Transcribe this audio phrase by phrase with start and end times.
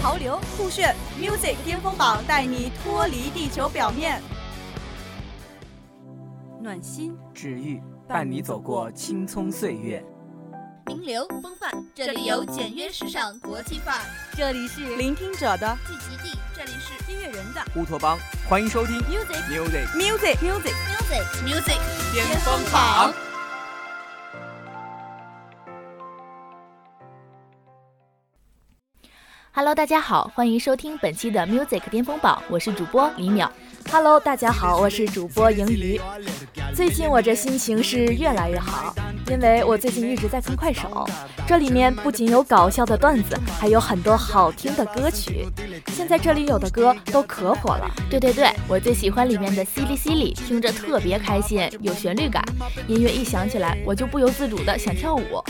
[0.00, 4.22] 潮流酷炫，music 巅峰榜带你脱离地球表面，
[6.62, 10.02] 暖心治愈，伴你走过青葱岁月。
[10.86, 14.00] 名流风范，这里有简约时尚国际范，
[14.36, 18.16] 这里是聆听者的聚集地，这里是音乐人的乌托邦。
[18.48, 20.74] 欢迎收听 music music music music
[21.44, 21.78] music music
[22.14, 23.27] 巅峰榜。
[29.58, 33.48] Hello，大家好，欢迎收听本期的 Music 巅峰榜，我是主播李淼。
[33.90, 36.00] Hello，大家好，我是主播盈余。
[36.72, 38.94] 最近我这心情是越来越好，
[39.26, 41.04] 因为我最近一直在看快手，
[41.44, 45.44] 这里面不仅有搞笑的段子，还有很多好听的歌曲。
[45.88, 47.90] 现在这里有的歌都可火了。
[48.08, 52.44] 对对对，我最喜欢里面的淅沥淅沥，听着特别开心，有旋律感，
[52.86, 55.42] 音乐一响起来，我就不由自主的想跳舞。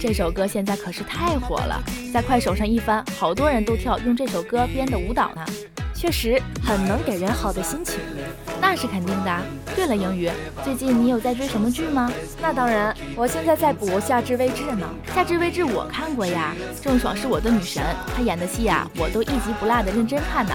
[0.00, 5.44] 这首歌现在可是太火了，在快手上一翻，好多人都跳用这首歌编的舞蹈呢，
[5.92, 7.98] 确实很能给人好的心情。
[8.70, 9.42] 那是肯定的。
[9.74, 10.30] 对了，英语，
[10.62, 12.12] 最近你有在追什么剧吗？
[12.38, 14.86] 那当然，我现在在补《夏至未至》呢。
[15.14, 17.82] 《夏至未至》我看过呀，郑爽是我的女神，
[18.14, 20.52] 她演的戏呀，我都一集不落的认真看呢。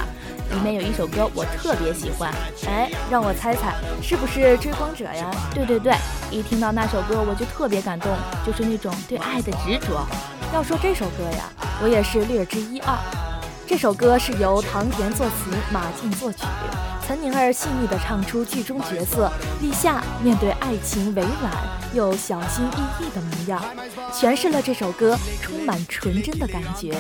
[0.52, 2.32] 里面有一首歌我特别喜欢，
[2.68, 5.32] 哎，让我猜猜，是不是《追光者》呀？
[5.52, 5.96] 对对对，
[6.30, 8.12] 一听到那首歌我就特别感动，
[8.46, 10.06] 就是那种对爱的执着。
[10.54, 11.50] 要说这首歌呀，
[11.82, 12.96] 我也是略知一二。
[13.66, 16.44] 这首歌是由唐田作词，马静作曲。
[17.06, 19.30] 岑宁儿细腻地唱出剧中角色
[19.62, 21.52] 立夏面对爱情委婉
[21.94, 23.62] 又小心翼翼的模样，
[24.12, 26.96] 诠释了这首歌充满纯真的感觉。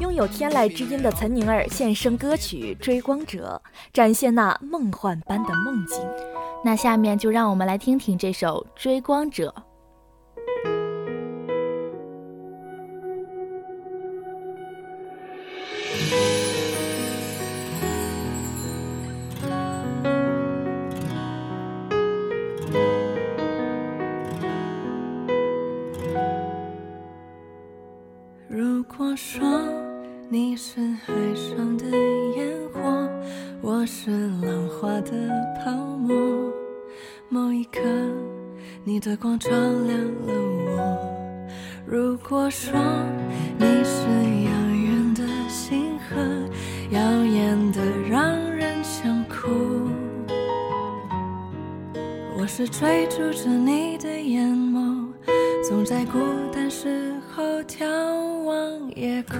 [0.00, 3.60] 拥有天籁之音的岑宁儿献声歌曲《追光者》，
[3.92, 5.98] 展现那梦幻般的梦境。
[6.64, 9.52] 那下面就让我们来听听这首《追光者》。
[47.52, 49.90] 真的让人想哭。
[52.34, 55.12] 我是追逐着你的眼眸，
[55.68, 56.18] 总在孤
[56.50, 57.84] 单时候眺
[58.44, 59.38] 望夜空。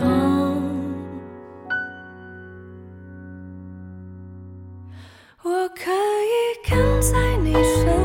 [5.43, 8.02] 我可以跟在你身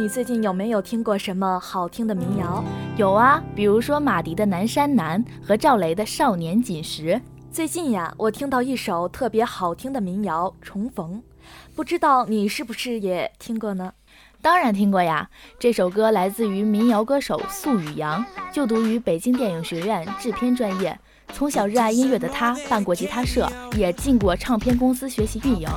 [0.00, 2.64] 你最近有没有听过什么好听的民谣？
[2.96, 7.02] 有啊，比如说马迪的《南山南》和赵雷的《少年锦时》。
[7.52, 11.16] 最近呀，我听到一首特别好听的民谣《重逢》，
[11.76, 13.92] 不知道你是不是也听过呢？
[14.40, 20.98] 当然听过呀，这首歌来自于民谣歌手素雨阳，就读于北京电影学院制片专业。
[21.34, 25.68] 从小热爱音乐的他，办过吉他社，也进过唱片公司学习运营。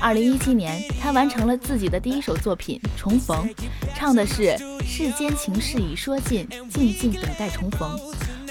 [0.00, 3.48] 二零一七年，他完成了自己的第一首作品《重逢》，
[3.94, 7.98] 唱的是“世间情事已说尽，静静等待重逢”。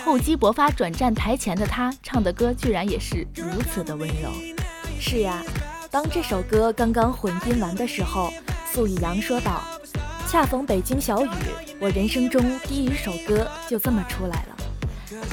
[0.04, 4.30] 厚积薄发转战台前的他，唱的歌居然也是如此的温柔。
[5.00, 5.44] 是呀，
[5.92, 8.32] 当这首歌刚刚混音完的时候。
[8.74, 9.64] 素雨阳说道
[10.30, 11.30] ：“恰逢北京小雨，
[11.80, 14.55] 我人生中第一首歌就这么出来了，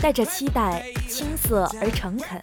[0.01, 2.39] 带着期待，青涩而诚恳。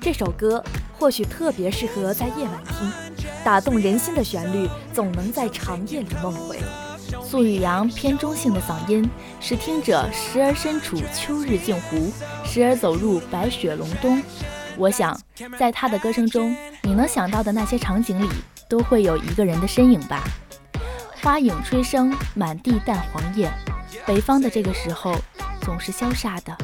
[0.00, 0.62] 这首歌
[0.98, 2.92] 或许特别适合在夜晚听，
[3.44, 6.58] 打动人心的旋律总能在长夜里梦回。”
[7.24, 9.08] 苏宇阳偏中性的嗓音，
[9.40, 12.12] 使听者时而身处秋日镜湖，
[12.44, 14.22] 时而走入白雪隆冬。
[14.76, 15.18] 我想，
[15.58, 18.28] 在他的歌声中，你能想到的那些场景里。
[18.68, 20.22] 都会有一个人的身影吧。
[21.22, 23.50] 花影吹声，满地淡黄叶。
[24.04, 25.16] 北方的这个时候
[25.68, 26.56] 总是萧煞的，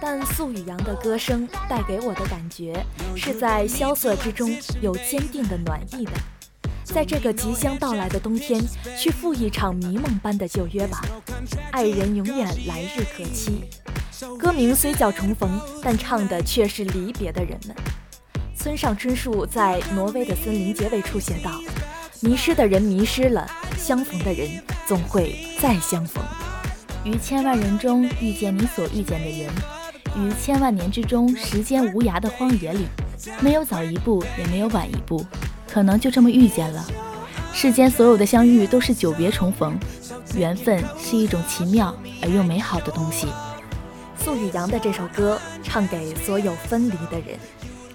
[0.00, 2.82] 但素雨阳的歌声带给我的感觉
[3.14, 4.50] 是在萧瑟之中
[4.80, 6.12] 有坚定的暖意的。
[6.84, 8.58] 在这个即将到来的冬天，
[8.98, 11.02] 去赴一场迷梦般的旧约吧。
[11.70, 13.64] 爱人永远来日可期。
[14.38, 17.76] 歌名虽叫重逢，但唱的却是离别的人们。
[18.56, 21.60] 村上春树在《挪威的森林》结尾处写道
[22.22, 23.46] ：“迷失的人迷失了，
[23.76, 24.48] 相逢的人
[24.86, 26.24] 总会再相逢。
[27.04, 29.50] 于千万人中遇见你所遇见的人，
[30.16, 32.86] 于千万年之中时间无涯的荒野里，
[33.40, 35.24] 没有早一步，也没有晚一步，
[35.68, 36.84] 可能就这么遇见了。
[37.52, 39.76] 世间所有的相遇都是久别重逢，
[40.36, 43.26] 缘分是一种奇妙而又美好的东西。”
[44.16, 47.36] 素雨阳的这首歌唱给所有分离的人。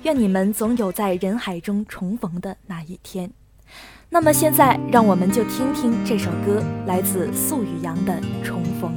[0.03, 3.31] 愿你们总有在人海中重逢的那一天。
[4.09, 8.95] 那么现在，让我们就听听这首歌，来自素雨阳的《重逢》。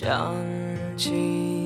[0.00, 0.34] 想
[0.96, 1.59] 起。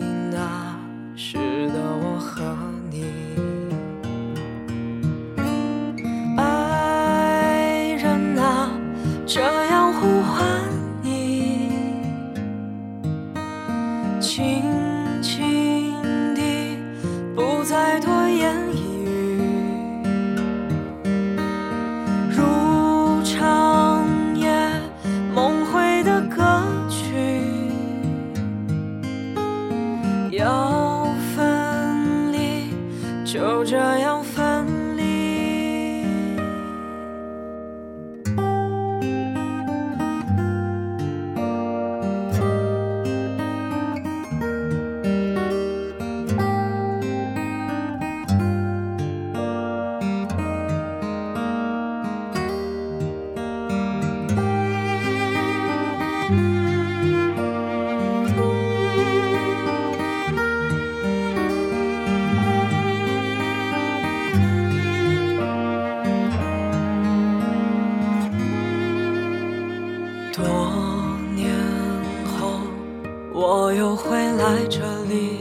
[73.46, 75.36] 我又会来这里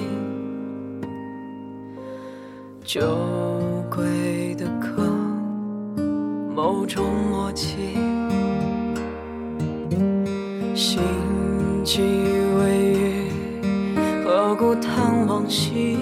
[2.83, 2.99] 酒
[3.89, 5.09] 鬼的歌，
[6.53, 7.95] 某种默契，
[10.75, 10.99] 心
[11.85, 12.01] 悸
[12.59, 13.31] 微雨，
[14.25, 15.97] 何故叹往昔？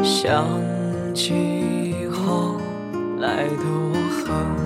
[0.00, 0.46] 想
[1.12, 2.60] 起后
[3.18, 4.63] 来的我和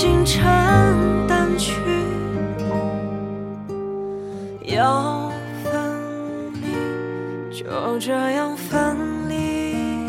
[0.00, 0.46] 星辰
[1.26, 1.72] 淡去，
[4.64, 5.28] 要
[5.64, 6.68] 分离，
[7.50, 8.96] 就这样分
[9.28, 10.06] 离。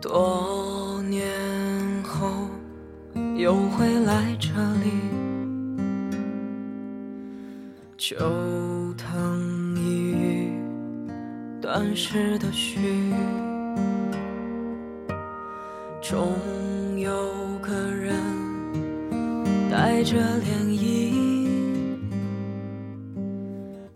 [0.00, 1.30] 多年
[2.02, 2.28] 后
[3.36, 4.48] 又会来这
[4.82, 4.90] 里，
[7.96, 8.16] 秋
[8.96, 10.52] 藤一语，
[11.62, 12.97] 断时的绪。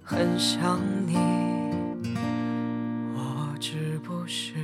[0.04, 1.16] 很想你，
[3.14, 4.54] 我只不是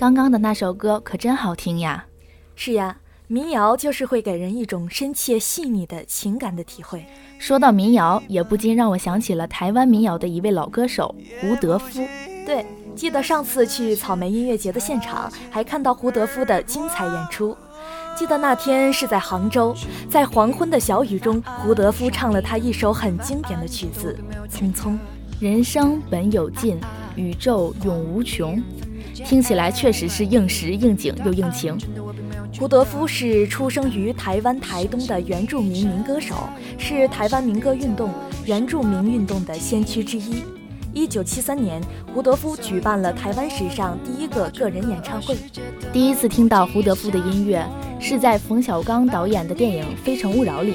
[0.00, 2.06] 刚刚的那首歌可真好听呀！
[2.56, 7.04] 是呀，民谣就是会给人一种深切细腻的情感的体会。
[7.38, 12.02] 说到民谣，也不禁让我想起了台湾民谣的一位老歌手胡德夫。
[12.46, 12.64] 对，
[12.96, 17.54] 记得上次去草莓音乐节的现场，还看到胡德夫的精彩演出。
[18.16, 19.76] 记得那天是在杭州，
[20.08, 24.18] 在黄昏的小雨中，胡德夫唱了他一首很经典的曲子
[24.50, 24.92] 《匆匆》。
[25.38, 26.80] 人生本有尽，
[27.16, 28.62] 宇宙永无穷。
[29.24, 31.76] 听起来确实是应时应景又应情。
[32.58, 38.10] 胡德夫是出生于台湾台东的原住民民歌手，是台湾民歌运动、
[38.44, 40.42] 原住民运动的先驱之一。
[40.92, 41.80] 一九七三年，
[42.12, 45.36] 胡德夫举办了台湾史上第一个个人演唱会。
[45.92, 47.64] 第一次听到胡德夫的音乐，
[48.00, 50.74] 是在冯小刚导演的电影《非诚勿扰》里，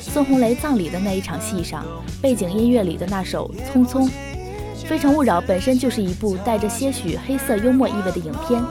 [0.00, 1.84] 孙红雷葬礼的那一场戏上，
[2.22, 4.04] 背景音乐里的那首《匆匆》。
[4.88, 8.62] 《非诚勿扰》本身就是一部带着些许黑色幽默意味的影片，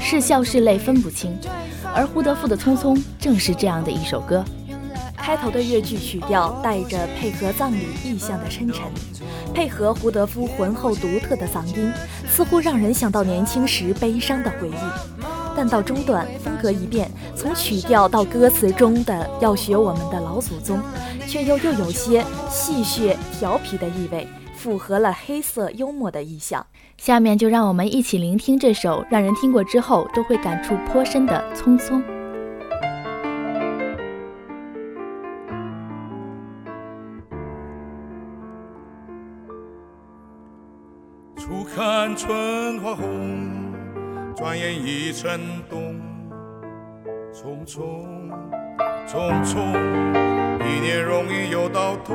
[0.00, 1.36] 是笑是泪分不清。
[1.92, 4.44] 而胡德夫的《匆匆》正是这样的一首歌。
[5.16, 8.82] 开头的越剧曲调带着配合葬礼意象的深沉，
[9.52, 11.92] 配合胡德夫浑厚独特的嗓音，
[12.28, 15.24] 似乎让人想到年轻时悲伤的回忆。
[15.56, 20.78] 但到中段风格一变，从曲调到歌词中的要学我们的老祖宗，
[21.26, 24.28] 却又又有些戏谑调皮的意味。
[24.64, 26.66] 符合了黑色幽默的意象。
[26.96, 32.02] 下面就让我们一起聆听这首让人听过之后都会感触颇深的《匆匆》。
[41.36, 43.74] 初看春花红，
[44.34, 46.00] 转眼已成冬。
[47.34, 47.82] 匆匆
[49.06, 49.58] 匆匆，
[50.60, 52.14] 一年容易又到头。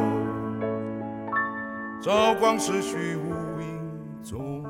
[2.01, 3.91] 朝光逝去无影
[4.23, 4.63] 踪，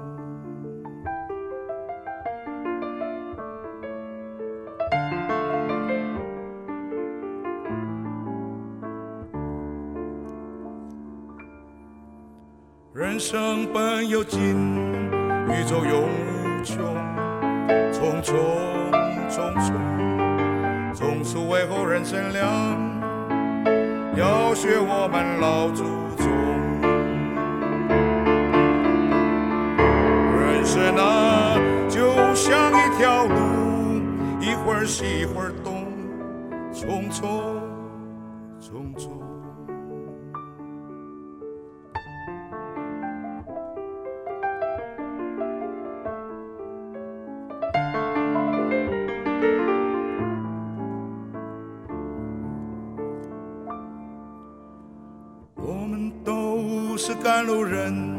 [12.93, 14.41] 人生本有尽，
[15.47, 16.83] 宇宙永无穷。
[17.91, 18.33] 匆匆
[19.29, 19.71] 匆匆，
[20.95, 22.49] 匆匆为后人乘凉，
[24.15, 25.83] 要学我们老祖
[26.17, 26.28] 宗。
[30.77, 31.57] 人啊，
[31.89, 33.35] 就像一条路，
[34.39, 35.87] 一会儿西一会儿东，
[36.71, 37.27] 匆匆
[38.61, 39.09] 匆匆。
[55.55, 58.18] 我们都是赶路人。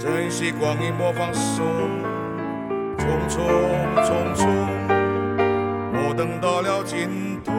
[0.00, 1.62] 珍惜光阴莫放松，
[2.96, 3.36] 匆匆
[4.02, 4.48] 匆匆，
[5.92, 7.52] 莫等到了尽头，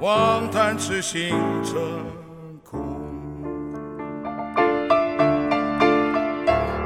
[0.00, 1.78] 望叹痴心成
[2.64, 2.80] 空。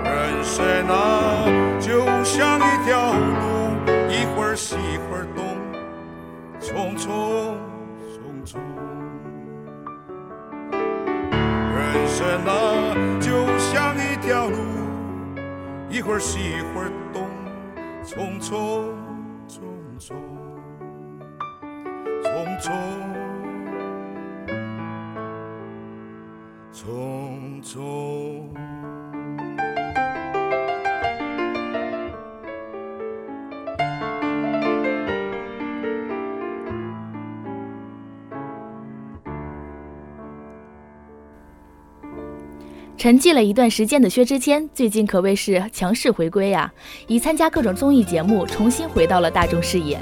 [0.04, 1.44] 人生啊，
[1.78, 3.78] 就像一条路，
[4.10, 5.44] 一会儿西一会儿东，
[6.60, 7.54] 匆匆
[8.10, 8.58] 匆匆。
[11.76, 12.52] 人生啊，
[14.24, 14.56] 条路，
[15.90, 17.28] 一会儿西一会儿东，
[18.02, 18.88] 匆匆
[19.46, 19.60] 匆
[20.00, 20.16] 匆
[22.58, 22.72] 匆匆
[26.72, 28.53] 匆匆。
[43.04, 46.72] 沉寂了一段时间的薛之谦，最近可谓是强势回归呀，
[47.06, 50.00] 以参加各种综艺节目重新回到了大众视野。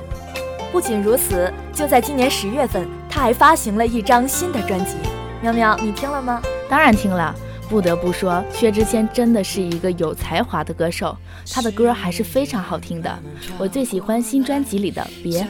[0.71, 4.95] 不仅如此，就在今年十月份，他还发行了一张新的专辑。
[5.43, 6.41] 喵喵，你听了吗？
[6.69, 7.35] 当然听了。
[7.69, 11.17] 不得不说，薛之谦真的是一个有才华的歌手，
[11.51, 13.19] 他的歌还是非常好听的。
[13.59, 15.43] 我最喜欢新专辑里的《别》。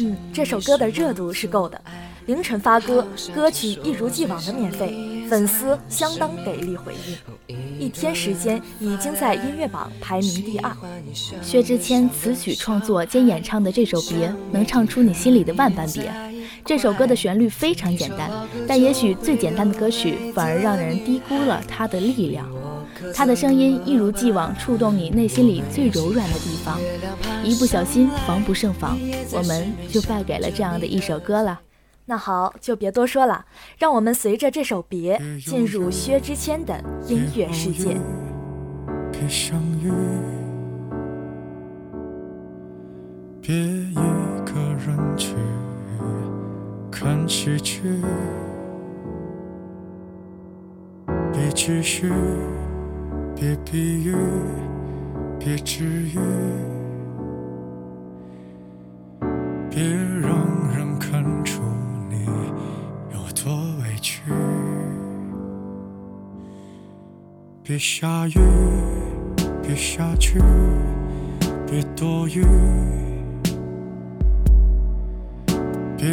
[0.00, 1.80] 嗯，这首歌的热度是够的。
[2.26, 3.04] 凌晨发歌，
[3.34, 4.94] 歌曲一如既往的免费，
[5.28, 7.56] 粉丝相当给力回应。
[7.78, 10.74] 一天时间，已经在音乐榜排名第二。
[11.42, 16.10] 薛之谦词曲创作兼演唱的这首《别》，能唱出你心里的万般别。
[16.64, 18.30] 这首歌的旋律非常简单，
[18.66, 22.48] 但也许最简单的歌曲，反而让人低估了它的力量。
[23.14, 26.78] 他的声音一如既往触动你内心里最柔软的地方，
[27.44, 28.98] 一不小心防不胜防，
[29.32, 31.60] 我们就败给了这样的一首歌了。
[32.10, 33.44] 那好，就别多说了，
[33.78, 37.98] 让我们随着这首《别》进入薛之谦的音乐世界。
[39.12, 39.92] 别相遇，
[43.42, 44.54] 别一个
[44.86, 45.34] 人去
[46.90, 47.82] 看喜剧，
[51.30, 52.10] 别继续，
[53.36, 54.16] 别比喻，
[55.38, 56.18] 别治愈，
[59.68, 59.84] 别
[67.68, 68.40] 别下雨，
[69.62, 70.40] 别下去，
[71.66, 72.42] 别躲雨，
[75.98, 76.08] 别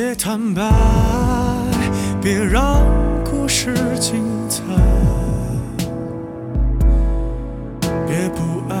[0.00, 0.62] 别坦白，
[2.22, 2.84] 别让
[3.24, 4.62] 故事精彩，
[8.06, 8.78] 别不安，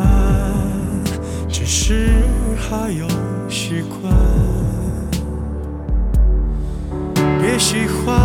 [1.48, 2.22] 只是
[2.56, 3.04] 还有
[3.48, 4.14] 习惯。
[7.40, 8.16] 别喜欢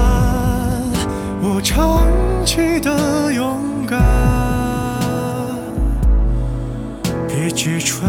[1.42, 2.06] 我长
[2.46, 4.00] 期的勇敢，
[7.28, 8.08] 别揭穿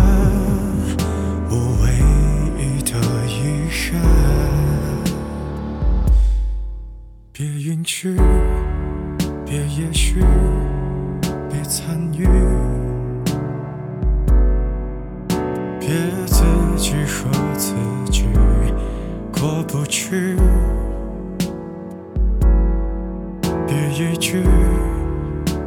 [7.37, 8.15] 别允许，
[9.45, 10.21] 别也许，
[11.51, 12.25] 别参与，
[15.81, 15.89] 别
[16.27, 16.45] 自
[16.77, 17.75] 己和自
[18.09, 18.27] 己
[19.33, 20.37] 过不去，
[23.67, 24.45] 别一句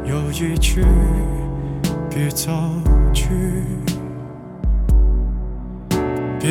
[0.06, 0.82] 又一句，
[2.08, 2.72] 别造
[3.12, 3.28] 句，
[6.40, 6.48] 别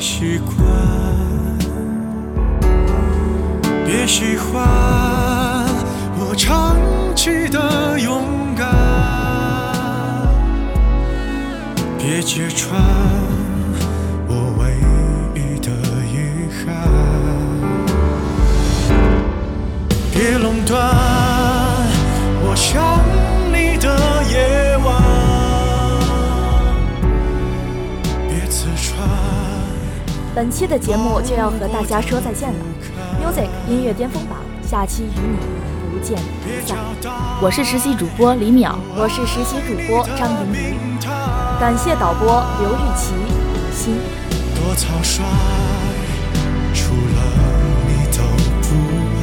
[0.00, 0.56] 习惯。
[3.84, 4.64] 别喜欢
[6.18, 6.76] 我长
[7.14, 8.66] 期的勇敢，
[11.98, 12.80] 别揭穿
[30.40, 32.58] 本期的节目就要和大家说再见了
[33.20, 35.36] ，Music 音乐巅峰榜，下期与你
[35.92, 36.78] 不见不散。
[37.42, 40.98] 我是实习主播李淼，我是实习主播张莹莹，
[41.60, 43.12] 感谢导播刘玉琪、
[43.52, 43.92] 吴昕。
[44.56, 45.22] 多草率，
[46.72, 47.20] 除了
[47.86, 48.22] 你都
[48.62, 48.68] 不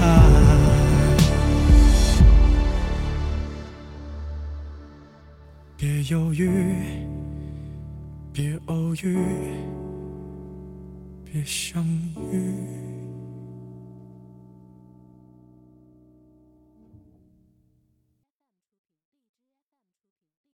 [0.03, 0.05] 爱。
[5.75, 6.75] 别犹豫，
[8.31, 9.17] 别偶遇，
[11.31, 11.83] 别相
[12.31, 12.86] 遇。